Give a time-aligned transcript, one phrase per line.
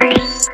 [0.00, 0.49] Bye.